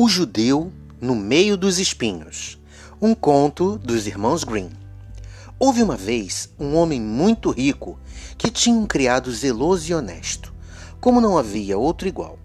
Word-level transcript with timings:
O 0.00 0.08
Judeu 0.08 0.72
no 1.00 1.16
Meio 1.16 1.56
dos 1.56 1.80
Espinhos. 1.80 2.56
Um 3.02 3.14
conto 3.14 3.76
dos 3.78 4.06
irmãos 4.06 4.44
Grimm. 4.44 4.70
Houve 5.58 5.82
uma 5.82 5.96
vez 5.96 6.48
um 6.56 6.76
homem 6.76 7.00
muito 7.00 7.50
rico 7.50 7.98
que 8.36 8.48
tinha 8.48 8.76
um 8.76 8.86
criado 8.86 9.32
zeloso 9.32 9.90
e 9.90 9.94
honesto, 9.94 10.54
como 11.00 11.20
não 11.20 11.36
havia 11.36 11.76
outro 11.76 12.06
igual. 12.06 12.38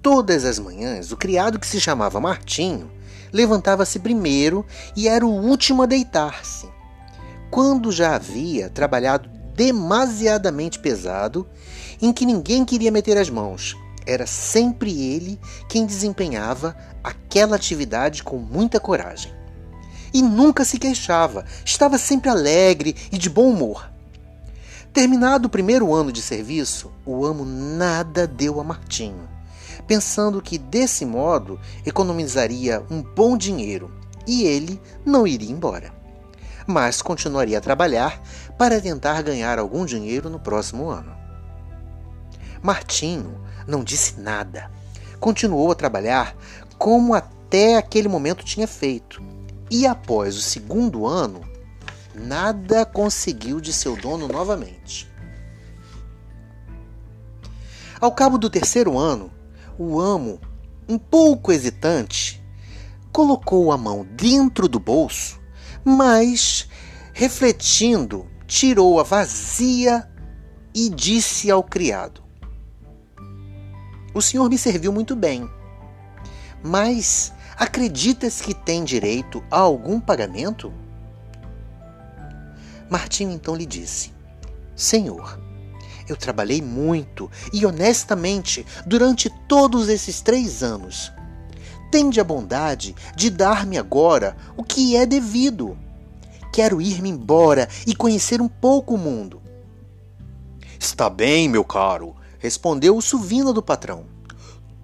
Todas 0.00 0.44
as 0.44 0.60
manhãs, 0.60 1.10
o 1.10 1.16
criado 1.16 1.58
que 1.58 1.66
se 1.66 1.80
chamava 1.80 2.20
Martinho 2.20 2.88
levantava-se 3.32 3.98
primeiro 3.98 4.64
e 4.96 5.08
era 5.08 5.26
o 5.26 5.30
último 5.30 5.82
a 5.82 5.86
deitar-se. 5.86 6.68
Quando 7.50 7.90
já 7.90 8.14
havia 8.14 8.68
trabalhado 8.68 9.28
demasiadamente 9.54 10.78
pesado, 10.78 11.46
em 12.00 12.12
que 12.12 12.26
ninguém 12.26 12.64
queria 12.64 12.92
meter 12.92 13.16
as 13.16 13.28
mãos, 13.28 13.76
era 14.06 14.26
sempre 14.26 15.02
ele 15.02 15.38
quem 15.68 15.84
desempenhava 15.84 16.76
aquela 17.02 17.56
atividade 17.56 18.22
com 18.22 18.38
muita 18.38 18.78
coragem. 18.78 19.32
E 20.14 20.22
nunca 20.22 20.64
se 20.64 20.78
queixava, 20.78 21.44
estava 21.64 21.98
sempre 21.98 22.30
alegre 22.30 22.94
e 23.12 23.18
de 23.18 23.28
bom 23.28 23.50
humor. 23.50 23.90
Terminado 24.92 25.48
o 25.48 25.50
primeiro 25.50 25.92
ano 25.92 26.10
de 26.10 26.22
serviço, 26.22 26.90
o 27.04 27.24
amo 27.24 27.44
nada 27.44 28.26
deu 28.26 28.60
a 28.60 28.64
Martinho, 28.64 29.28
pensando 29.86 30.40
que 30.40 30.56
desse 30.56 31.04
modo 31.04 31.60
economizaria 31.84 32.82
um 32.90 33.02
bom 33.02 33.36
dinheiro 33.36 33.92
e 34.26 34.44
ele 34.44 34.80
não 35.04 35.26
iria 35.26 35.52
embora. 35.52 35.97
Mas 36.70 37.00
continuaria 37.00 37.56
a 37.56 37.62
trabalhar 37.62 38.22
para 38.58 38.78
tentar 38.78 39.22
ganhar 39.22 39.58
algum 39.58 39.86
dinheiro 39.86 40.28
no 40.28 40.38
próximo 40.38 40.90
ano. 40.90 41.16
Martinho 42.62 43.40
não 43.66 43.82
disse 43.82 44.20
nada. 44.20 44.70
Continuou 45.18 45.72
a 45.72 45.74
trabalhar 45.74 46.36
como 46.76 47.14
até 47.14 47.78
aquele 47.78 48.06
momento 48.06 48.44
tinha 48.44 48.68
feito. 48.68 49.22
E 49.70 49.86
após 49.86 50.36
o 50.36 50.42
segundo 50.42 51.06
ano, 51.06 51.40
nada 52.14 52.84
conseguiu 52.84 53.62
de 53.62 53.72
seu 53.72 53.96
dono 53.96 54.28
novamente. 54.28 55.10
Ao 57.98 58.12
cabo 58.12 58.36
do 58.36 58.50
terceiro 58.50 58.98
ano, 58.98 59.32
o 59.78 59.98
amo, 59.98 60.38
um 60.86 60.98
pouco 60.98 61.50
hesitante, 61.50 62.42
colocou 63.10 63.72
a 63.72 63.78
mão 63.78 64.06
dentro 64.12 64.68
do 64.68 64.78
bolso, 64.78 65.37
mas, 65.84 66.68
refletindo, 67.12 68.26
tirou-a 68.46 69.02
vazia 69.02 70.08
e 70.74 70.88
disse 70.88 71.50
ao 71.50 71.62
criado: 71.62 72.28
o 74.18 74.22
senhor 74.22 74.48
me 74.50 74.58
serviu 74.58 74.92
muito 74.92 75.14
bem. 75.14 75.48
Mas 76.60 77.32
acreditas 77.56 78.40
que 78.40 78.52
tem 78.52 78.82
direito 78.82 79.44
a 79.48 79.58
algum 79.58 80.00
pagamento? 80.00 80.72
Martinho 82.90 83.30
então 83.30 83.54
lhe 83.54 83.64
disse: 83.64 84.12
Senhor, 84.74 85.38
eu 86.08 86.16
trabalhei 86.16 86.60
muito 86.60 87.30
e 87.52 87.64
honestamente 87.64 88.66
durante 88.84 89.30
todos 89.46 89.88
esses 89.88 90.20
três 90.20 90.64
anos. 90.64 91.12
Tende 91.90 92.20
a 92.20 92.24
bondade 92.24 92.94
de 93.16 93.30
dar-me 93.30 93.78
agora 93.78 94.36
o 94.56 94.62
que 94.62 94.96
é 94.96 95.06
devido. 95.06 95.78
Quero 96.52 96.80
ir-me 96.80 97.08
embora 97.08 97.68
e 97.86 97.94
conhecer 97.94 98.40
um 98.40 98.48
pouco 98.48 98.94
o 98.94 98.98
mundo. 98.98 99.40
Está 100.78 101.08
bem, 101.08 101.48
meu 101.48 101.64
caro, 101.64 102.14
respondeu 102.38 102.96
o 102.96 103.02
Suvina 103.02 103.52
do 103.52 103.62
patrão. 103.62 104.04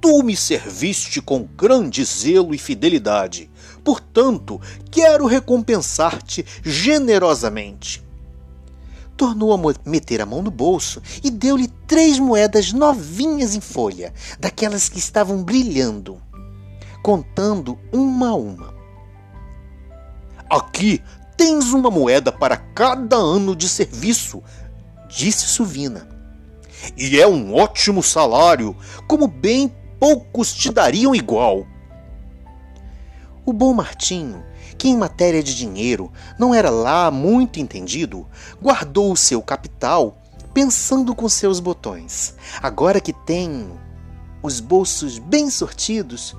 Tu 0.00 0.22
me 0.22 0.36
serviste 0.36 1.23
com 1.23 1.45
grande 1.45 2.05
zelo 2.05 2.55
e 2.55 2.58
fidelidade, 2.58 3.51
portanto, 3.83 4.61
quero 4.90 5.27
recompensar-te 5.27 6.45
generosamente. 6.62 8.05
Tornou 9.17 9.55
a 9.55 9.74
meter 9.89 10.20
a 10.20 10.27
mão 10.27 10.42
no 10.42 10.51
bolso 10.51 11.01
e 11.23 11.30
deu-lhe 11.30 11.68
três 11.86 12.18
moedas 12.18 12.73
novinhas 12.73 13.55
em 13.55 13.61
folha, 13.61 14.12
daquelas 14.39 14.89
que 14.89 14.98
estavam 14.98 15.42
brilhando, 15.42 16.20
contando 17.04 17.78
uma 17.92 18.30
a 18.30 18.34
uma. 18.34 18.74
Aqui 20.48 21.02
tens 21.36 21.66
uma 21.74 21.90
moeda 21.90 22.32
para 22.32 22.56
cada 22.56 23.16
ano 23.16 23.54
de 23.54 23.68
serviço, 23.68 24.42
disse 25.06 25.46
Suvina 25.46 26.08
e 26.96 27.20
é 27.20 27.26
um 27.26 27.54
ótimo 27.54 28.02
salário, 28.02 28.74
como 29.06 29.28
bem 29.28 29.70
poucos 30.00 30.54
te 30.54 30.70
dariam 30.72 31.14
igual. 31.14 31.66
O 33.44 33.52
bom 33.52 33.74
Martinho, 33.74 34.42
que 34.78 34.88
em 34.88 34.96
matéria 34.96 35.42
de 35.42 35.54
dinheiro 35.54 36.10
não 36.38 36.54
era 36.54 36.70
lá 36.70 37.10
muito 37.10 37.60
entendido, 37.60 38.26
guardou 38.62 39.12
o 39.12 39.16
seu 39.16 39.42
capital 39.42 40.16
pensando 40.54 41.14
com 41.14 41.28
seus 41.28 41.60
botões. 41.60 42.34
Agora 42.62 42.98
que 42.98 43.12
tem 43.12 43.70
os 44.42 44.60
bolsos 44.60 45.18
bem 45.18 45.50
sortidos, 45.50 46.36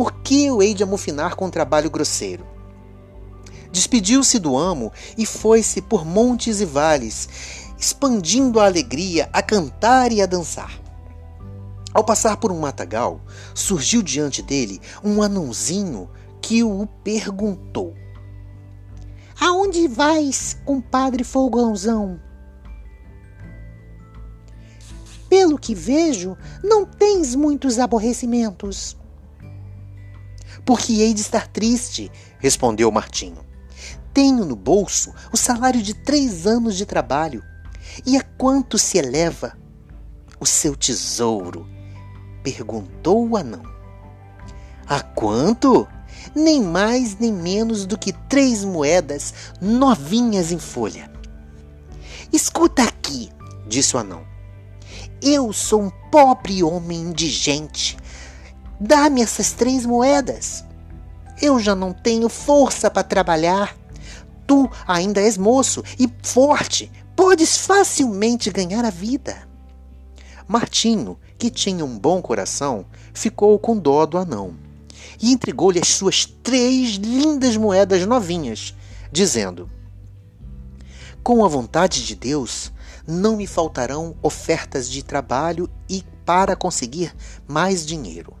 por 0.00 0.12
que 0.22 0.46
eu 0.46 0.62
hei 0.62 0.72
de 0.72 0.82
amofinar 0.82 1.36
com 1.36 1.50
trabalho 1.50 1.90
grosseiro? 1.90 2.46
Despediu-se 3.70 4.38
do 4.38 4.56
amo 4.56 4.90
e 5.18 5.26
foi-se 5.26 5.82
por 5.82 6.06
montes 6.06 6.58
e 6.62 6.64
vales, 6.64 7.28
expandindo 7.78 8.58
a 8.58 8.64
alegria, 8.64 9.28
a 9.30 9.42
cantar 9.42 10.10
e 10.10 10.22
a 10.22 10.26
dançar. 10.26 10.80
Ao 11.92 12.02
passar 12.02 12.38
por 12.38 12.50
um 12.50 12.60
matagal, 12.60 13.20
surgiu 13.54 14.00
diante 14.00 14.40
dele 14.40 14.80
um 15.04 15.20
anãozinho 15.20 16.08
que 16.40 16.64
o 16.64 16.86
perguntou: 17.04 17.92
Aonde 19.38 19.86
vais, 19.86 20.56
compadre 20.64 21.24
folgãozão? 21.24 22.18
Pelo 25.28 25.58
que 25.58 25.74
vejo, 25.74 26.38
não 26.64 26.86
tens 26.86 27.34
muitos 27.34 27.78
aborrecimentos. 27.78 28.98
Porque 30.64 30.94
hei 30.94 31.14
de 31.14 31.20
estar 31.20 31.46
triste, 31.48 32.10
respondeu 32.38 32.90
Martinho. 32.90 33.44
Tenho 34.12 34.44
no 34.44 34.56
bolso 34.56 35.14
o 35.32 35.36
salário 35.36 35.82
de 35.82 35.94
três 35.94 36.46
anos 36.46 36.76
de 36.76 36.84
trabalho 36.84 37.42
e 38.04 38.16
a 38.16 38.22
quanto 38.22 38.78
se 38.78 38.98
eleva 38.98 39.56
o 40.38 40.46
seu 40.46 40.76
tesouro? 40.76 41.68
perguntou 42.42 43.28
o 43.28 43.36
anão. 43.36 43.62
A 44.86 45.00
quanto? 45.00 45.86
Nem 46.34 46.62
mais 46.62 47.18
nem 47.18 47.32
menos 47.32 47.86
do 47.86 47.98
que 47.98 48.12
três 48.12 48.64
moedas 48.64 49.32
novinhas 49.60 50.50
em 50.50 50.58
folha. 50.58 51.10
Escuta 52.32 52.82
aqui, 52.82 53.30
disse 53.66 53.96
o 53.96 53.98
anão. 53.98 54.24
Eu 55.22 55.52
sou 55.52 55.82
um 55.82 55.90
pobre 56.10 56.62
homem 56.62 57.00
indigente. 57.00 57.96
Dá-me 58.80 59.20
essas 59.20 59.52
três 59.52 59.84
moedas. 59.84 60.64
Eu 61.42 61.58
já 61.58 61.74
não 61.74 61.92
tenho 61.92 62.30
força 62.30 62.90
para 62.90 63.02
trabalhar. 63.02 63.76
Tu 64.46 64.70
ainda 64.88 65.20
és 65.20 65.36
moço 65.36 65.84
e 65.98 66.10
forte 66.22 66.90
podes 67.14 67.58
facilmente 67.58 68.50
ganhar 68.50 68.82
a 68.82 68.88
vida. 68.88 69.36
Martinho, 70.48 71.18
que 71.38 71.50
tinha 71.50 71.84
um 71.84 71.98
bom 71.98 72.22
coração, 72.22 72.86
ficou 73.12 73.58
com 73.58 73.76
dó 73.76 74.06
do 74.06 74.16
anão 74.16 74.56
e 75.20 75.30
entregou-lhe 75.30 75.78
as 75.78 75.88
suas 75.88 76.24
três 76.24 76.92
lindas 76.94 77.58
moedas 77.58 78.06
novinhas, 78.06 78.74
dizendo: 79.12 79.70
Com 81.22 81.44
a 81.44 81.48
vontade 81.48 82.06
de 82.06 82.14
Deus, 82.14 82.72
não 83.06 83.36
me 83.36 83.46
faltarão 83.46 84.16
ofertas 84.22 84.88
de 84.88 85.02
trabalho 85.02 85.68
e 85.86 86.02
para 86.24 86.56
conseguir 86.56 87.14
mais 87.46 87.84
dinheiro. 87.84 88.39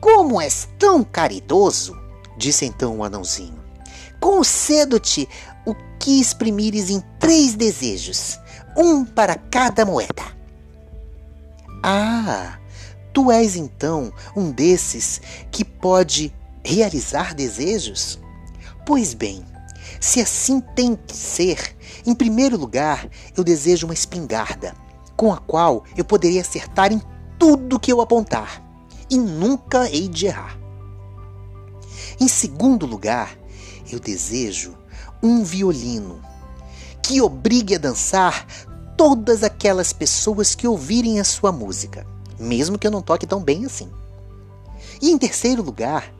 Como 0.00 0.40
és 0.40 0.68
tão 0.78 1.02
caridoso, 1.02 1.96
disse 2.36 2.64
então 2.64 2.98
o 2.98 3.04
anãozinho, 3.04 3.58
concedo-te 4.20 5.28
o 5.66 5.74
que 5.98 6.20
exprimires 6.20 6.88
em 6.88 7.02
três 7.18 7.54
desejos, 7.54 8.38
um 8.76 9.04
para 9.04 9.34
cada 9.34 9.84
moeda. 9.84 10.22
Ah, 11.82 12.58
tu 13.12 13.30
és 13.30 13.56
então 13.56 14.12
um 14.36 14.52
desses 14.52 15.20
que 15.50 15.64
pode 15.64 16.32
realizar 16.64 17.34
desejos? 17.34 18.20
Pois 18.86 19.14
bem, 19.14 19.44
se 20.00 20.20
assim 20.20 20.60
tem 20.60 20.94
que 20.94 21.16
ser, 21.16 21.76
em 22.06 22.14
primeiro 22.14 22.56
lugar 22.56 23.08
eu 23.36 23.42
desejo 23.42 23.86
uma 23.86 23.94
espingarda, 23.94 24.74
com 25.16 25.32
a 25.32 25.38
qual 25.38 25.82
eu 25.96 26.04
poderia 26.04 26.40
acertar 26.40 26.92
em 26.92 27.02
tudo 27.36 27.80
que 27.80 27.92
eu 27.92 28.00
apontar, 28.00 28.67
e 29.10 29.16
nunca 29.16 29.88
hei 29.90 30.08
de 30.08 30.26
errar. 30.26 30.58
Em 32.20 32.28
segundo 32.28 32.86
lugar, 32.86 33.38
eu 33.90 33.98
desejo 33.98 34.76
um 35.22 35.42
violino 35.42 36.20
que 37.02 37.20
obrigue 37.20 37.74
a 37.74 37.78
dançar 37.78 38.46
todas 38.96 39.42
aquelas 39.42 39.92
pessoas 39.92 40.54
que 40.54 40.66
ouvirem 40.66 41.20
a 41.20 41.24
sua 41.24 41.52
música, 41.52 42.06
mesmo 42.38 42.78
que 42.78 42.86
eu 42.86 42.90
não 42.90 43.00
toque 43.00 43.26
tão 43.26 43.42
bem 43.42 43.64
assim. 43.64 43.88
E 45.00 45.10
em 45.10 45.18
terceiro 45.18 45.62
lugar, 45.62 46.12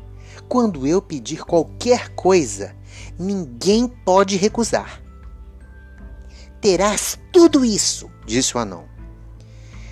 quando 0.48 0.86
eu 0.86 1.02
pedir 1.02 1.44
qualquer 1.44 2.10
coisa, 2.14 2.74
ninguém 3.18 3.88
pode 3.88 4.36
recusar. 4.36 5.02
Terás 6.60 7.18
tudo 7.32 7.64
isso, 7.64 8.10
disse 8.24 8.56
o 8.56 8.60
anão. 8.60 8.84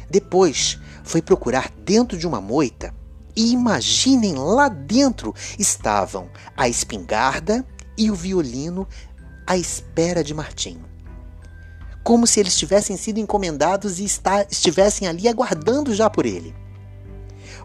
Depois 0.08 0.78
foi 1.06 1.22
procurar 1.22 1.70
dentro 1.84 2.18
de 2.18 2.26
uma 2.26 2.40
moita 2.40 2.92
e 3.34 3.52
imaginem 3.52 4.34
lá 4.34 4.68
dentro 4.68 5.32
estavam 5.56 6.28
a 6.56 6.68
espingarda 6.68 7.64
e 7.96 8.10
o 8.10 8.14
violino 8.14 8.86
à 9.46 9.56
espera 9.56 10.24
de 10.24 10.34
Martinho. 10.34 10.84
Como 12.02 12.26
se 12.26 12.40
eles 12.40 12.58
tivessem 12.58 12.96
sido 12.96 13.18
encomendados 13.18 14.00
e 14.00 14.06
estivessem 14.50 15.06
ali 15.06 15.28
aguardando 15.28 15.94
já 15.94 16.10
por 16.10 16.26
ele. 16.26 16.54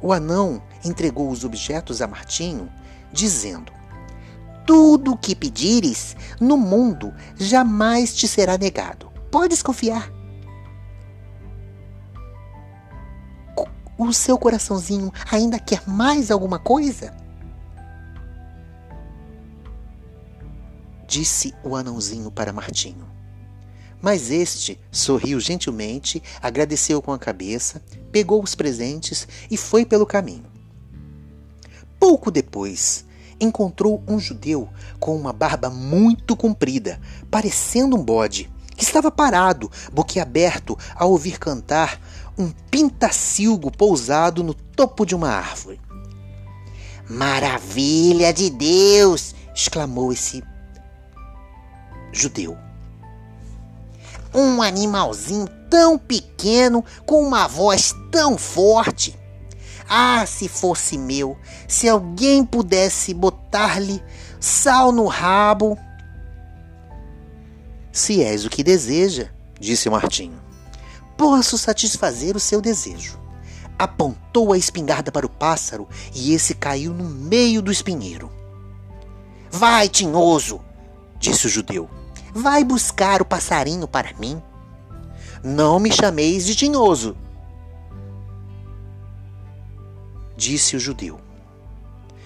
O 0.02 0.14
anão 0.14 0.62
entregou 0.86 1.30
os 1.30 1.44
objetos 1.44 2.02
a 2.02 2.08
Martinho, 2.08 2.72
dizendo: 3.12 3.72
Tudo 4.66 5.14
o 5.14 5.18
que 5.18 5.36
pedires 5.36 6.16
no 6.40 6.58
mundo 6.58 7.14
jamais 7.38 8.16
te 8.16 8.28
será 8.28 8.58
negado. 8.58 9.12
Podes 9.32 9.64
confiar. 9.64 10.21
O 14.04 14.12
seu 14.12 14.36
coraçãozinho 14.36 15.14
ainda 15.32 15.60
quer 15.60 15.88
mais 15.88 16.32
alguma 16.32 16.58
coisa? 16.58 17.16
Disse 21.08 21.54
o 21.64 21.76
anãozinho 21.76 22.32
para 22.32 22.52
Martinho. 22.52 23.08
Mas 24.02 24.32
este 24.32 24.80
sorriu 24.92 25.40
gentilmente, 25.40 26.20
agradeceu 26.42 27.00
com 27.00 27.14
a 27.14 27.20
cabeça, 27.20 27.80
pegou 28.12 28.44
os 28.44 28.56
presentes 28.56 29.28
e 29.52 29.56
foi 29.56 29.86
pelo 29.86 30.08
caminho. 30.08 30.52
Pouco 32.00 32.32
depois, 32.32 33.06
encontrou 33.40 34.04
um 34.08 34.18
judeu 34.18 34.68
com 35.00 35.16
uma 35.16 35.32
barba 35.32 35.70
muito 35.70 36.36
comprida, 36.36 37.00
parecendo 37.30 37.96
um 37.96 38.04
bode, 38.04 38.52
que 38.76 38.84
estava 38.84 39.12
parado, 39.12 39.70
boquiaberto, 39.94 40.76
a 40.96 41.06
ouvir 41.06 41.38
cantar 41.38 42.02
um 42.38 42.52
pintacilgo 42.70 43.72
pousado 43.72 44.44
no 44.44 44.54
topo 44.54 45.06
de 45.06 45.16
uma 45.16 45.30
árvore. 45.30 45.80
Maravilha 47.10 48.34
de 48.34 48.50
Deus! 48.50 49.36
exclamou 49.54 50.12
esse 50.12 50.44
judeu. 52.12 52.58
Um 54.34 54.62
animalzinho 54.62 55.48
tão 55.70 55.98
pequeno 55.98 56.84
com 57.06 57.22
uma 57.22 57.48
voz 57.48 57.94
tão 58.12 58.38
forte. 58.38 59.18
Ah, 59.90 60.26
se 60.26 60.48
fosse 60.48 60.98
meu, 60.98 61.38
se 61.68 61.90
alguém 61.90 62.46
pudesse 62.46 63.14
botar-lhe 63.14 64.02
sal 64.40 64.92
no 64.92 65.06
rabo. 65.06 65.78
Se 67.92 68.24
és 68.24 68.46
o 68.46 68.50
que 68.50 68.64
deseja, 68.64 69.30
disse 69.60 69.90
Martinho, 69.90 70.42
posso 71.18 71.58
satisfazer 71.58 72.36
o 72.36 72.40
seu 72.40 72.62
desejo. 72.62 73.20
Apontou 73.78 74.54
a 74.54 74.58
espingarda 74.58 75.12
para 75.12 75.26
o 75.26 75.30
pássaro 75.30 75.88
e 76.14 76.34
esse 76.34 76.54
caiu 76.56 76.94
no 76.94 77.06
meio 77.06 77.62
do 77.62 77.72
espinheiro. 77.72 78.32
Vai, 79.50 79.90
tinhoso, 79.90 80.62
disse 81.20 81.48
o 81.48 81.50
judeu. 81.50 81.90
Vai 82.34 82.64
buscar 82.64 83.22
o 83.22 83.26
passarinho 83.26 83.88
para 83.88 84.14
mim. 84.14 84.42
Não 85.44 85.80
me 85.80 85.92
chameis 85.92 86.46
de 86.46 86.56
tinhoso, 86.56 87.18
disse 90.42 90.76
o 90.76 90.80
judeu. 90.80 91.20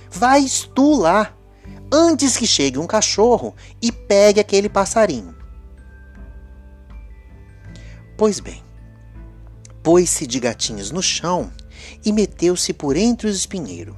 Vais 0.09 0.69
tu 0.73 0.95
lá, 1.01 1.33
antes 1.91 2.37
que 2.37 2.47
chegue 2.47 2.79
um 2.79 2.87
cachorro 2.87 3.53
e 3.81 3.91
pegue 3.91 4.39
aquele 4.39 4.69
passarinho. 4.69 5.35
Pois 8.17 8.39
bem, 8.39 8.63
pôs-se 9.85 10.25
de 10.25 10.39
gatinhos 10.39 10.89
no 10.89 11.03
chão 11.03 11.51
e 12.03 12.11
meteu-se 12.11 12.73
por 12.73 12.97
entre 12.97 13.27
os 13.27 13.37
espinheiros. 13.37 13.95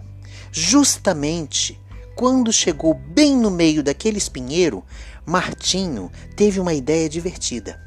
Justamente 0.52 1.80
quando 2.14 2.52
chegou 2.52 2.94
bem 2.94 3.38
no 3.38 3.50
meio 3.50 3.82
daquele 3.82 4.18
espinheiro, 4.18 4.84
Martinho 5.26 6.12
teve 6.36 6.60
uma 6.60 6.74
ideia 6.74 7.08
divertida. 7.08 7.80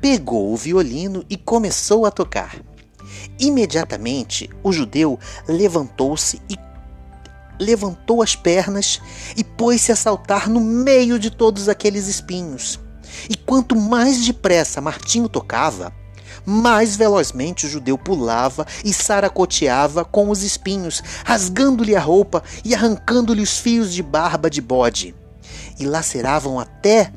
Pegou 0.00 0.50
o 0.50 0.56
violino 0.56 1.22
e 1.28 1.36
começou 1.36 2.06
a 2.06 2.10
tocar. 2.10 2.56
Imediatamente, 3.38 4.48
o 4.62 4.72
judeu 4.72 5.18
levantou-se 5.46 6.40
e 6.48 6.56
levantou 7.62 8.22
as 8.22 8.34
pernas 8.34 8.98
e 9.36 9.44
pôs-se 9.44 9.92
a 9.92 9.96
saltar 9.96 10.48
no 10.48 10.58
meio 10.58 11.18
de 11.18 11.28
todos 11.28 11.68
aqueles 11.68 12.06
espinhos. 12.06 12.80
E 13.28 13.36
quanto 13.36 13.76
mais 13.76 14.24
depressa 14.24 14.80
Martinho 14.80 15.28
tocava, 15.28 15.99
mais 16.44 16.96
velozmente 16.96 17.66
o 17.66 17.68
judeu 17.68 17.96
pulava 17.96 18.66
e 18.84 18.92
saracoteava 18.92 20.04
com 20.04 20.30
os 20.30 20.42
espinhos, 20.42 21.02
rasgando-lhe 21.24 21.94
a 21.94 22.00
roupa 22.00 22.42
e 22.64 22.74
arrancando-lhe 22.74 23.42
os 23.42 23.58
fios 23.58 23.92
de 23.92 24.02
barba 24.02 24.50
de 24.50 24.60
bode, 24.60 25.14
e 25.78 25.86
laceravam 25.86 26.58
até 26.58 27.12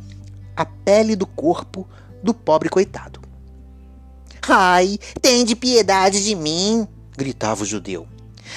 a 0.55 0.65
pele 0.65 1.15
do 1.15 1.25
corpo 1.25 1.87
do 2.21 2.33
pobre 2.33 2.69
coitado. 2.69 3.21
Ai, 4.47 4.99
de 5.45 5.55
piedade 5.55 6.23
de 6.23 6.35
mim! 6.35 6.87
gritava 7.17 7.63
o 7.63 7.65
judeu. 7.65 8.07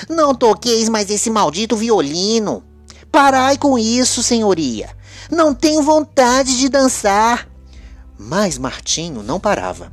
Não 0.09 0.35
toqueis 0.35 0.89
mais 0.89 1.11
esse 1.11 1.31
maldito 1.31 1.77
violino! 1.77 2.65
Parai 3.11 3.57
com 3.57 3.79
isso, 3.79 4.23
senhoria! 4.23 4.91
Não 5.31 5.55
tenho 5.55 5.83
vontade 5.83 6.59
de 6.59 6.69
dançar! 6.69 7.49
Mas 8.19 8.59
Martinho 8.59 9.23
não 9.23 9.39
parava 9.39 9.93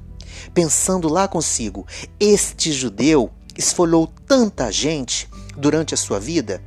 pensando 0.54 1.08
lá 1.08 1.28
consigo: 1.28 1.86
este 2.20 2.72
judeu 2.72 3.30
esfolou 3.58 4.08
tanta 4.28 4.72
gente 4.72 5.30
durante 5.56 5.94
a 5.94 5.98
sua 5.98 6.20
vida, 6.20 6.62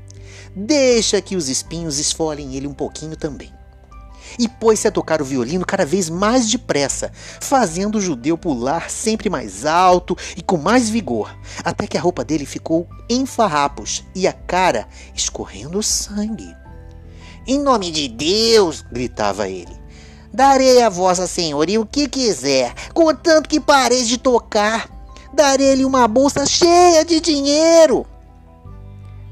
deixa 0.54 1.20
que 1.20 1.36
os 1.36 1.48
espinhos 1.48 1.98
esfolem 1.98 2.54
ele 2.54 2.66
um 2.66 2.74
pouquinho 2.74 3.16
também. 3.16 3.52
E 4.38 4.48
pôs-se 4.48 4.86
a 4.86 4.90
tocar 4.90 5.22
o 5.22 5.24
violino 5.24 5.64
cada 5.64 5.86
vez 5.86 6.10
mais 6.10 6.50
depressa, 6.50 7.10
fazendo 7.14 7.96
o 7.96 8.00
judeu 8.00 8.36
pular 8.36 8.90
sempre 8.90 9.30
mais 9.30 9.64
alto 9.64 10.16
e 10.36 10.42
com 10.42 10.56
mais 10.56 10.90
vigor, 10.90 11.34
até 11.64 11.86
que 11.86 11.96
a 11.96 12.00
roupa 12.00 12.24
dele 12.24 12.44
ficou 12.44 12.88
em 13.08 13.24
farrapos 13.24 14.04
e 14.14 14.26
a 14.26 14.32
cara 14.32 14.86
escorrendo 15.14 15.82
sangue. 15.82 16.54
Em 17.46 17.60
nome 17.60 17.90
de 17.92 18.08
Deus! 18.08 18.84
gritava 18.90 19.48
ele. 19.48 19.85
Darei 20.36 20.82
a 20.82 20.90
vossa 20.90 21.26
senhoria 21.26 21.80
o 21.80 21.86
que 21.86 22.06
quiser, 22.06 22.74
contanto 22.92 23.48
que 23.48 23.58
pareis 23.58 24.06
de 24.06 24.18
tocar. 24.18 24.86
Darei-lhe 25.32 25.82
uma 25.82 26.06
bolsa 26.06 26.44
cheia 26.44 27.06
de 27.06 27.20
dinheiro. 27.20 28.04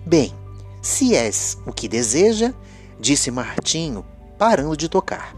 Bem, 0.06 0.34
se 0.80 1.14
és 1.14 1.58
o 1.66 1.74
que 1.74 1.88
deseja, 1.88 2.54
disse 2.98 3.30
Martinho, 3.30 4.02
parando 4.38 4.78
de 4.78 4.88
tocar. 4.88 5.36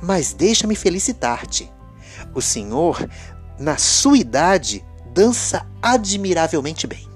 Mas 0.00 0.32
deixa-me 0.32 0.74
felicitar-te. 0.74 1.70
O 2.34 2.40
senhor, 2.40 3.06
na 3.58 3.76
sua 3.76 4.16
idade, 4.16 4.82
dança 5.12 5.66
admiravelmente 5.82 6.86
bem. 6.86 7.06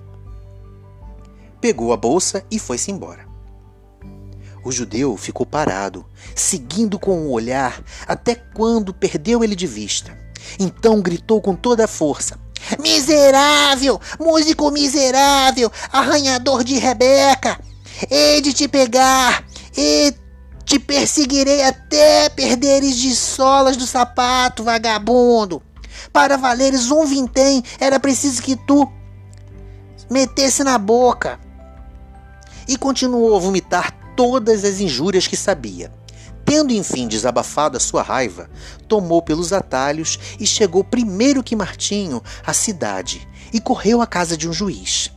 Pegou 1.59 1.95
a 1.95 1.97
bolsa 1.97 2.45
e 2.51 2.59
foi-se 2.59 2.91
embora. 2.91 3.32
O 4.65 4.71
judeu 4.71 5.17
ficou 5.17 5.45
parado, 5.45 6.07
seguindo 6.37 6.97
com 6.99 7.27
o 7.27 7.33
olhar 7.33 7.83
até 8.07 8.35
quando 8.35 8.95
perdeu 8.95 9.43
ele 9.43 9.57
de 9.57 9.67
vista. 9.67 10.17
Então 10.59 11.01
gritou 11.01 11.41
com 11.41 11.57
toda 11.57 11.85
a 11.85 11.89
força: 11.89 12.39
Miserável! 12.79 14.01
Músico 14.21 14.71
miserável! 14.71 15.71
Arranhador 15.93 16.63
de 16.63 16.79
Rebeca! 16.79 17.59
Hei 18.09 18.41
de 18.41 18.53
te 18.53 18.69
pegar! 18.69 19.45
E 19.77 20.15
te 20.65 20.79
perseguirei 20.79 21.65
até 21.65 22.29
perderes 22.29 22.97
de 22.97 23.17
solas 23.17 23.77
do 23.77 23.87
sapato, 23.87 24.63
vagabundo! 24.63 25.61
Para 26.13 26.37
valeres 26.37 26.91
um 26.91 27.05
vintém, 27.05 27.65
era 27.81 27.99
preciso 27.99 28.41
que 28.41 28.55
tu 28.55 28.89
metesse 30.09 30.63
na 30.63 30.79
boca. 30.79 31.41
E 32.69 32.77
continuou 32.77 33.37
a 33.37 33.41
vomitar 33.41 34.02
todas 34.17 34.65
as 34.65 34.81
injúrias 34.81 35.27
que 35.27 35.37
sabia. 35.37 35.93
Tendo 36.45 36.73
enfim 36.73 37.07
desabafado 37.07 37.77
a 37.77 37.81
sua 37.81 38.03
raiva, 38.03 38.51
tomou 38.89 39.23
pelos 39.23 39.53
atalhos 39.53 40.19
e 40.39 40.47
chegou 40.47 40.83
primeiro 40.83 41.43
que 41.43 41.57
Martinho 41.57 42.23
à 42.45 42.53
cidade 42.53 43.27
e 43.53 43.61
correu 43.61 44.03
à 44.03 44.07
casa 44.07 44.37
de 44.37 44.49
um 44.49 44.53
juiz. 44.53 45.11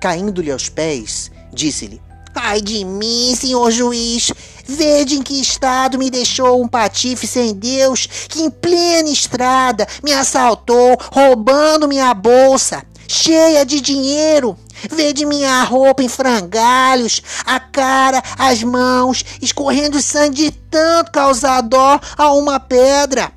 Caindo-lhe 0.00 0.50
aos 0.50 0.68
pés, 0.68 1.30
disse-lhe: 1.52 2.00
Ai 2.34 2.60
de 2.60 2.84
mim, 2.84 3.34
senhor 3.36 3.70
juiz! 3.70 4.32
Vede 4.66 5.16
em 5.16 5.22
que 5.22 5.40
estado 5.40 5.98
me 5.98 6.10
deixou 6.10 6.62
um 6.62 6.66
patife 6.66 7.26
sem 7.26 7.52
Deus, 7.52 8.06
que 8.28 8.40
em 8.40 8.50
plena 8.50 9.08
estrada 9.10 9.86
me 10.02 10.12
assaltou, 10.12 10.96
roubando 11.12 11.86
minha 11.86 12.12
bolsa, 12.14 12.82
cheia 13.14 13.64
de 13.64 13.80
dinheiro. 13.80 14.56
Vede 14.90 15.24
minha 15.24 15.62
roupa 15.62 16.02
em 16.02 16.08
frangalhos, 16.08 17.22
a 17.46 17.60
cara, 17.60 18.22
as 18.36 18.62
mãos, 18.62 19.24
escorrendo 19.40 20.02
sangue 20.02 20.50
de 20.50 20.50
tanto 20.50 21.12
causar 21.12 21.62
dó 21.62 22.00
a 22.18 22.32
uma 22.32 22.58
pedra. 22.58 23.32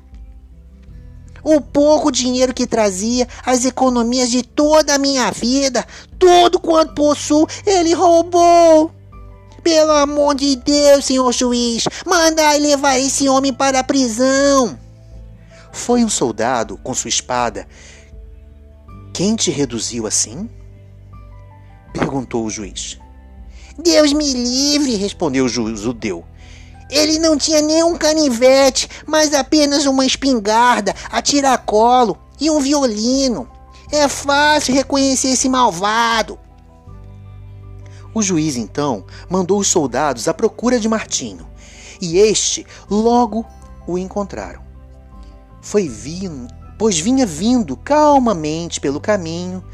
O 1.44 1.60
pouco 1.60 2.10
dinheiro 2.10 2.52
que 2.52 2.66
trazia, 2.66 3.26
as 3.46 3.64
economias 3.64 4.30
de 4.30 4.42
toda 4.42 4.94
a 4.94 4.98
minha 4.98 5.30
vida, 5.30 5.86
tudo 6.18 6.58
quanto 6.58 6.94
possuo, 6.94 7.46
ele 7.64 7.94
roubou. 7.94 8.90
Pelo 9.62 9.92
amor 9.92 10.34
de 10.34 10.56
Deus, 10.56 11.06
senhor 11.06 11.32
juiz, 11.32 11.84
mandai 12.04 12.58
levar 12.58 12.98
esse 12.98 13.28
homem 13.28 13.52
para 13.52 13.80
a 13.80 13.84
prisão. 13.84 14.78
Foi 15.72 16.04
um 16.04 16.08
soldado 16.08 16.76
com 16.78 16.92
sua 16.92 17.08
espada. 17.08 17.66
Quem 19.18 19.34
te 19.34 19.50
reduziu 19.50 20.06
assim? 20.06 20.48
perguntou 21.92 22.44
o 22.44 22.50
juiz. 22.50 23.00
Deus 23.76 24.12
me 24.12 24.32
livre, 24.32 24.94
respondeu 24.94 25.44
o 25.44 25.48
judeu. 25.48 26.24
Ele 26.88 27.18
não 27.18 27.36
tinha 27.36 27.60
nenhum 27.60 27.98
canivete, 27.98 28.88
mas 29.04 29.34
apenas 29.34 29.86
uma 29.86 30.06
espingarda, 30.06 30.94
a 31.10 31.20
tiracolo 31.20 32.16
e 32.40 32.48
um 32.48 32.60
violino. 32.60 33.50
É 33.90 34.06
fácil 34.06 34.72
reconhecer 34.72 35.30
esse 35.30 35.48
malvado. 35.48 36.38
O 38.14 38.22
juiz 38.22 38.54
então 38.54 39.04
mandou 39.28 39.58
os 39.58 39.66
soldados 39.66 40.28
à 40.28 40.32
procura 40.32 40.78
de 40.78 40.88
Martinho, 40.88 41.44
e 42.00 42.18
este 42.18 42.64
logo 42.88 43.44
o 43.84 43.98
encontraram. 43.98 44.62
Foi 45.60 45.88
vindo, 45.88 46.57
pois 46.78 46.98
vinha 46.98 47.26
vindo 47.26 47.76
calmamente 47.76 48.80
pelo 48.80 49.00
caminho, 49.00 49.64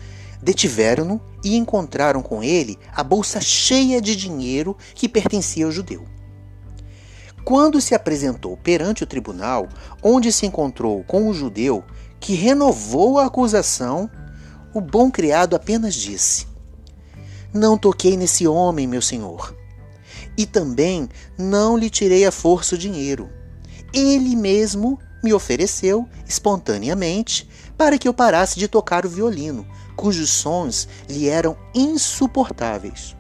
detiveram-no 0.43 1.21
e 1.45 1.57
encontraram 1.57 2.23
com 2.23 2.43
ele 2.43 2.79
a 2.93 3.05
bolsa 3.05 3.41
cheia 3.41 4.01
de 4.01 4.17
dinheiro 4.17 4.77
que 4.95 5.09
pertencia 5.09 5.67
ao 5.67 5.71
judeu. 5.71 6.05
Quando 7.45 7.79
se 7.79 7.95
apresentou 7.95 8.57
perante 8.57 9.05
o 9.05 9.07
tribunal, 9.07 9.69
onde 10.03 10.33
se 10.33 10.47
encontrou 10.47 11.05
com 11.05 11.29
o 11.29 11.35
judeu 11.35 11.85
que 12.19 12.35
renovou 12.35 13.19
a 13.19 13.27
acusação, 13.27 14.11
o 14.73 14.81
bom 14.81 15.11
criado 15.11 15.55
apenas 15.55 15.95
disse: 15.95 16.47
Não 17.53 17.77
toquei 17.77 18.17
nesse 18.17 18.47
homem, 18.47 18.87
meu 18.87 19.03
senhor, 19.03 19.55
e 20.39 20.47
também 20.47 21.07
não 21.37 21.77
lhe 21.77 21.91
tirei 21.91 22.25
a 22.25 22.33
força 22.33 22.77
o 22.77 22.79
dinheiro. 22.79 23.29
Ele 23.93 24.35
mesmo 24.35 24.99
me 25.25 25.33
ofereceu 25.33 26.07
espontaneamente 26.29 27.49
para 27.77 27.99
que 27.99 28.07
eu 28.07 28.15
parasse 28.15 28.59
de 28.59 28.69
tocar 28.69 29.07
o 29.07 29.09
violino, 29.09 29.67
cujos 29.97 30.31
sons 30.31 30.87
lhe 31.09 31.29
eram 31.29 31.57
insuportáveis. 31.75 33.17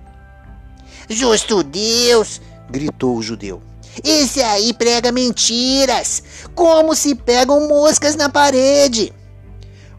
Justo 1.09 1.63
Deus! 1.63 2.41
gritou 2.71 3.17
o 3.17 3.23
judeu. 3.23 3.63
Esse 4.03 4.43
aí 4.43 4.75
prega 4.75 5.11
mentiras, 5.11 6.23
como 6.55 6.95
se 6.95 7.15
pegam 7.15 7.69
moscas 7.69 8.17
na 8.17 8.29
parede. 8.29 9.13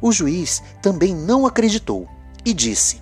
O 0.01 0.11
juiz 0.11 0.61
também 0.81 1.15
não 1.15 1.45
acreditou 1.45 2.07
e 2.45 2.53
disse: 2.53 3.01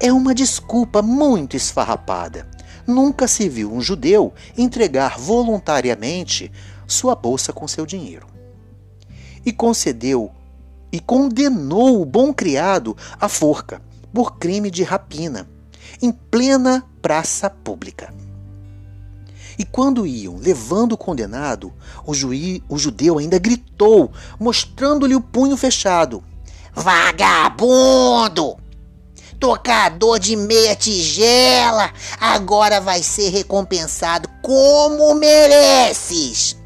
É 0.00 0.12
uma 0.12 0.34
desculpa 0.34 1.02
muito 1.02 1.56
esfarrapada. 1.56 2.48
Nunca 2.86 3.28
se 3.28 3.48
viu 3.50 3.70
um 3.70 3.82
judeu 3.82 4.32
entregar 4.56 5.18
voluntariamente 5.18 6.50
sua 6.88 7.14
bolsa 7.14 7.52
com 7.52 7.68
seu 7.68 7.86
dinheiro. 7.86 8.26
E 9.46 9.52
concedeu 9.52 10.32
e 10.90 10.98
condenou 10.98 12.00
o 12.00 12.04
bom 12.04 12.32
criado 12.32 12.96
à 13.20 13.28
forca 13.28 13.80
por 14.12 14.38
crime 14.38 14.70
de 14.70 14.82
rapina, 14.82 15.48
em 16.00 16.10
plena 16.10 16.84
praça 17.02 17.48
pública. 17.50 18.12
E 19.58 19.64
quando 19.64 20.06
iam 20.06 20.36
levando 20.36 20.92
o 20.92 20.96
condenado, 20.96 21.72
o, 22.06 22.14
juiz, 22.14 22.60
o 22.68 22.78
judeu 22.78 23.18
ainda 23.18 23.38
gritou, 23.38 24.10
mostrando-lhe 24.38 25.14
o 25.14 25.20
punho 25.20 25.56
fechado: 25.56 26.22
Vagabundo! 26.72 28.56
Tocador 29.38 30.18
de 30.18 30.34
meia 30.34 30.74
tigela, 30.74 31.92
agora 32.20 32.80
vai 32.80 33.02
ser 33.02 33.28
recompensado 33.28 34.28
como 34.42 35.14
mereces! 35.14 36.56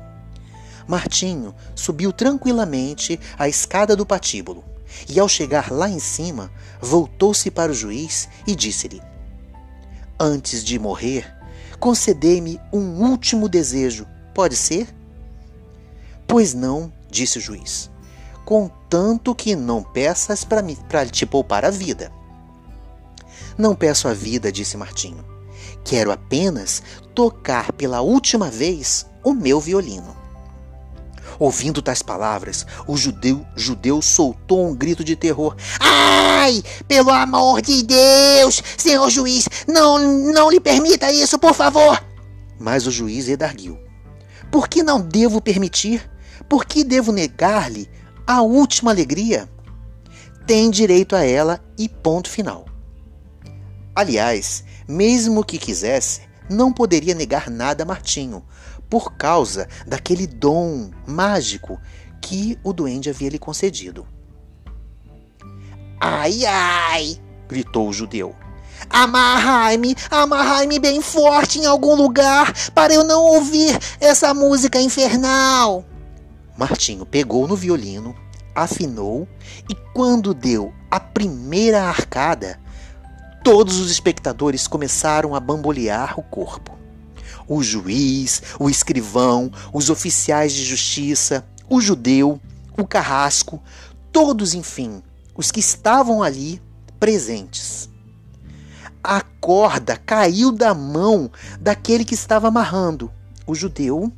Martinho 0.92 1.54
subiu 1.74 2.12
tranquilamente 2.12 3.18
a 3.38 3.48
escada 3.48 3.96
do 3.96 4.04
patíbulo 4.04 4.62
e, 5.08 5.18
ao 5.18 5.26
chegar 5.26 5.72
lá 5.72 5.88
em 5.88 5.98
cima, 5.98 6.52
voltou-se 6.82 7.50
para 7.50 7.72
o 7.72 7.74
juiz 7.74 8.28
e 8.46 8.54
disse-lhe: 8.54 9.00
Antes 10.20 10.62
de 10.62 10.78
morrer, 10.78 11.34
concedei-me 11.80 12.60
um 12.70 13.08
último 13.08 13.48
desejo, 13.48 14.06
pode 14.34 14.54
ser? 14.54 14.86
Pois 16.28 16.52
não, 16.52 16.92
disse 17.10 17.38
o 17.38 17.40
juiz, 17.40 17.90
contanto 18.44 19.34
que 19.34 19.56
não 19.56 19.82
peças 19.82 20.44
para 20.44 21.06
te 21.06 21.24
poupar 21.24 21.64
a 21.64 21.70
vida. 21.70 22.12
Não 23.56 23.74
peço 23.74 24.08
a 24.08 24.12
vida, 24.12 24.52
disse 24.52 24.76
Martinho. 24.76 25.24
Quero 25.84 26.12
apenas 26.12 26.82
tocar 27.14 27.72
pela 27.72 28.02
última 28.02 28.50
vez 28.50 29.06
o 29.24 29.32
meu 29.32 29.58
violino. 29.58 30.21
Ouvindo 31.42 31.82
tais 31.82 32.02
palavras, 32.02 32.64
o 32.86 32.96
judeu, 32.96 33.44
judeu 33.56 34.00
soltou 34.00 34.64
um 34.64 34.72
grito 34.76 35.02
de 35.02 35.16
terror. 35.16 35.56
Ai, 35.80 36.62
pelo 36.86 37.10
amor 37.10 37.60
de 37.60 37.82
Deus, 37.82 38.62
senhor 38.78 39.10
juiz, 39.10 39.48
não, 39.66 39.98
não 40.32 40.48
lhe 40.48 40.60
permita 40.60 41.10
isso, 41.10 41.40
por 41.40 41.52
favor. 41.52 42.00
Mas 42.60 42.86
o 42.86 42.92
juiz 42.92 43.26
redarguiu. 43.26 43.76
Por 44.52 44.68
que 44.68 44.84
não 44.84 45.00
devo 45.00 45.40
permitir? 45.40 46.08
Por 46.48 46.64
que 46.64 46.84
devo 46.84 47.10
negar-lhe 47.10 47.90
a 48.24 48.40
última 48.40 48.92
alegria? 48.92 49.50
Tem 50.46 50.70
direito 50.70 51.16
a 51.16 51.24
ela 51.24 51.60
e 51.76 51.88
ponto 51.88 52.30
final. 52.30 52.66
Aliás, 53.96 54.62
mesmo 54.86 55.44
que 55.44 55.58
quisesse, 55.58 56.20
não 56.48 56.72
poderia 56.72 57.16
negar 57.16 57.50
nada 57.50 57.82
a 57.82 57.86
Martinho, 57.86 58.44
por 58.92 59.14
causa 59.14 59.66
daquele 59.86 60.26
dom 60.26 60.90
mágico 61.06 61.80
que 62.20 62.58
o 62.62 62.74
duende 62.74 63.08
havia 63.08 63.30
lhe 63.30 63.38
concedido. 63.38 64.06
Ai, 65.98 66.44
ai! 66.44 67.18
gritou 67.48 67.88
o 67.88 67.92
judeu. 67.94 68.36
Amarrai-me, 68.90 69.96
amarrai-me 70.10 70.78
bem 70.78 71.00
forte 71.00 71.58
em 71.58 71.64
algum 71.64 71.94
lugar 71.94 72.52
para 72.74 72.92
eu 72.92 73.02
não 73.02 73.22
ouvir 73.22 73.78
essa 73.98 74.34
música 74.34 74.78
infernal. 74.78 75.86
Martinho 76.54 77.06
pegou 77.06 77.48
no 77.48 77.56
violino, 77.56 78.14
afinou 78.54 79.26
e, 79.70 79.74
quando 79.94 80.34
deu 80.34 80.70
a 80.90 81.00
primeira 81.00 81.80
arcada, 81.84 82.60
todos 83.42 83.80
os 83.80 83.90
espectadores 83.90 84.66
começaram 84.66 85.34
a 85.34 85.40
bambolear 85.40 86.20
o 86.20 86.22
corpo 86.22 86.81
o 87.48 87.62
juiz, 87.62 88.42
o 88.58 88.68
escrivão, 88.68 89.50
os 89.72 89.90
oficiais 89.90 90.52
de 90.52 90.64
justiça, 90.64 91.46
o 91.68 91.80
judeu, 91.80 92.40
o 92.76 92.86
carrasco, 92.86 93.62
todos, 94.10 94.54
enfim, 94.54 95.02
os 95.36 95.50
que 95.50 95.60
estavam 95.60 96.22
ali 96.22 96.60
presentes. 97.00 97.88
A 99.02 99.20
corda 99.20 99.96
caiu 99.96 100.52
da 100.52 100.74
mão 100.74 101.30
daquele 101.60 102.04
que 102.04 102.14
estava 102.14 102.48
amarrando, 102.48 103.10
o 103.46 103.54
judeu. 103.54 104.12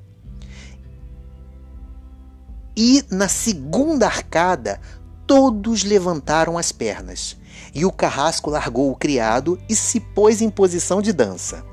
E 2.76 3.04
na 3.10 3.28
segunda 3.28 4.06
arcada, 4.06 4.80
todos 5.26 5.84
levantaram 5.84 6.58
as 6.58 6.72
pernas, 6.72 7.36
e 7.74 7.84
o 7.84 7.92
carrasco 7.92 8.50
largou 8.50 8.90
o 8.90 8.96
criado 8.96 9.58
e 9.68 9.74
se 9.74 10.00
pôs 10.00 10.42
em 10.42 10.50
posição 10.50 11.00
de 11.00 11.12
dança. 11.12 11.64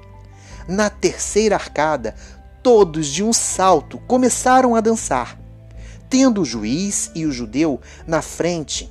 Na 0.68 0.90
terceira 0.90 1.56
arcada, 1.56 2.16
todos 2.62 3.08
de 3.08 3.24
um 3.24 3.34
salto 3.34 3.98
começaram 4.08 4.76
a 4.76 4.82
dançar, 4.82 5.38
tendo 6.10 6.42
o 6.42 6.46
juiz 6.46 7.12
e 7.16 7.26
o 7.26 7.32
judeu 7.32 7.80
na 8.06 8.22
frente 8.22 8.90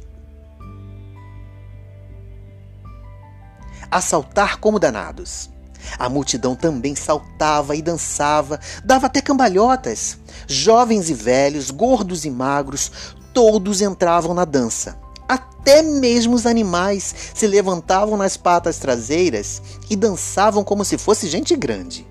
a 3.91 4.00
saltar 4.00 4.59
como 4.59 4.79
danados. 4.79 5.50
A 5.99 6.09
multidão 6.09 6.55
também 6.55 6.95
saltava 6.95 7.75
e 7.75 7.83
dançava, 7.83 8.61
dava 8.85 9.07
até 9.07 9.21
cambalhotas. 9.21 10.19
Jovens 10.47 11.11
e 11.11 11.15
velhos, 11.15 11.71
gordos 11.71 12.25
e 12.25 12.31
magros, 12.31 12.93
todos 13.35 13.81
entravam 13.81 14.35
na 14.35 14.45
dança, 14.45 14.97
Até 15.31 15.81
mesmo 15.81 16.35
os 16.35 16.45
animais 16.45 17.15
se 17.33 17.47
levantavam 17.47 18.17
nas 18.17 18.37
patas 18.37 18.79
traseiras 18.79 19.63
e 19.89 19.95
dançavam 19.95 20.65
como 20.65 20.85
se 20.85 20.99
fosse 20.99 21.29
gente 21.29 21.55
grande. 21.55 22.05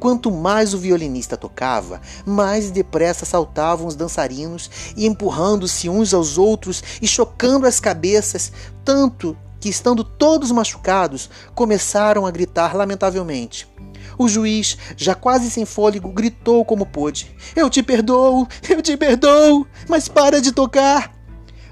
Quanto 0.00 0.30
mais 0.30 0.72
o 0.72 0.78
violinista 0.78 1.36
tocava, 1.36 2.00
mais 2.24 2.70
depressa 2.70 3.26
saltavam 3.26 3.86
os 3.86 3.94
dançarinos 3.94 4.70
e 4.96 5.06
empurrando-se 5.06 5.90
uns 5.90 6.14
aos 6.14 6.38
outros 6.38 6.82
e 7.02 7.06
chocando 7.06 7.66
as 7.66 7.78
cabeças, 7.80 8.50
tanto 8.82 9.36
que, 9.60 9.68
estando 9.68 10.02
todos 10.02 10.50
machucados, 10.50 11.28
começaram 11.54 12.24
a 12.24 12.30
gritar 12.30 12.74
lamentavelmente. 12.74 13.68
O 14.16 14.26
juiz, 14.26 14.78
já 14.96 15.14
quase 15.14 15.50
sem 15.50 15.66
fôlego, 15.66 16.08
gritou 16.08 16.64
como 16.64 16.86
pôde: 16.86 17.30
Eu 17.54 17.68
te 17.68 17.82
perdoo, 17.82 18.48
eu 18.70 18.80
te 18.80 18.96
perdoo, 18.96 19.66
mas 19.86 20.08
para 20.08 20.40
de 20.40 20.50
tocar. 20.50 21.17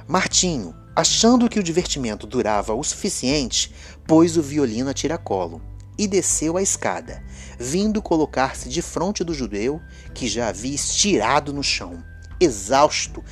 Martinho, 0.09 0.73
achando 0.95 1.49
que 1.49 1.59
o 1.59 1.63
divertimento 1.63 2.29
durava 2.29 2.73
o 2.73 2.85
suficiente, 2.85 3.75
pôs 4.07 4.37
o 4.37 4.43
violino 4.43 4.89
a 4.89 4.95
tiracolo 4.95 5.61
e 5.99 6.07
desceu 6.07 6.57
a 6.57 6.63
escada, 6.63 7.25
vindo 7.59 8.01
colocar-se 8.01 8.69
de 8.69 8.81
frente 8.81 9.25
do 9.25 9.35
judeu 9.35 9.81
que 10.15 10.29
já 10.29 10.49
havia 10.49 10.77
estirado 10.77 11.53
no 11.53 11.63
chão, 11.63 12.05
exausto 12.41 13.25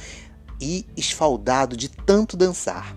e 0.60 0.84
esfaldado 0.96 1.76
de 1.76 1.88
tanto 1.88 2.36
dançar. 2.36 2.96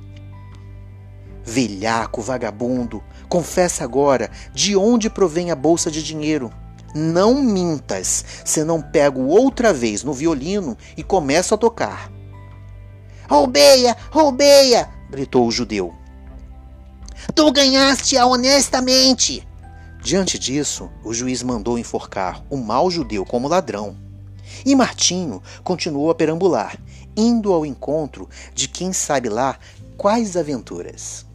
Velhaco, 1.43 2.19
vagabundo, 2.21 3.03
confessa 3.29 3.83
agora 3.83 4.31
de 4.55 4.75
onde 4.75 5.07
provém 5.07 5.51
a 5.51 5.55
bolsa 5.55 5.91
de 5.91 6.01
dinheiro. 6.01 6.51
Não 6.95 7.43
mintas, 7.43 8.25
senão 8.43 8.81
pego 8.81 9.21
outra 9.27 9.71
vez 9.71 10.03
no 10.03 10.13
violino 10.13 10.75
e 10.97 11.03
começo 11.03 11.53
a 11.53 11.57
tocar. 11.57 12.16
Roubeia, 13.29 13.95
roubeia! 14.09 14.89
gritou 15.09 15.45
o 15.45 15.51
judeu. 15.51 15.93
Tu 17.35 17.51
ganhaste-a 17.51 18.25
honestamente! 18.25 19.45
Diante 20.01 20.39
disso, 20.39 20.89
o 21.03 21.13
juiz 21.13 21.43
mandou 21.43 21.77
enforcar 21.77 22.41
o 22.49 22.55
mau 22.55 22.89
judeu 22.89 23.25
como 23.25 23.49
ladrão. 23.49 23.97
E 24.65 24.73
Martinho 24.73 25.43
continuou 25.63 26.09
a 26.09 26.15
perambular, 26.15 26.79
indo 27.15 27.51
ao 27.51 27.65
encontro 27.65 28.29
de 28.53 28.69
quem 28.69 28.93
sabe 28.93 29.27
lá 29.27 29.59
quais 29.97 30.37
aventuras. 30.37 31.26